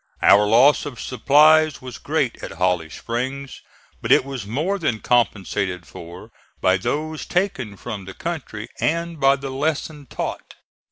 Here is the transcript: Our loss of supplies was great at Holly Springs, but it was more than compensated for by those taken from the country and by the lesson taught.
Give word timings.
Our 0.23 0.47
loss 0.47 0.87
of 0.87 0.99
supplies 0.99 1.79
was 1.79 1.99
great 1.99 2.41
at 2.41 2.53
Holly 2.53 2.89
Springs, 2.89 3.61
but 4.01 4.11
it 4.11 4.25
was 4.25 4.47
more 4.47 4.79
than 4.79 4.99
compensated 4.99 5.85
for 5.85 6.31
by 6.59 6.77
those 6.77 7.23
taken 7.23 7.77
from 7.77 8.05
the 8.05 8.15
country 8.15 8.67
and 8.79 9.19
by 9.19 9.35
the 9.35 9.51
lesson 9.51 10.07
taught. 10.07 10.55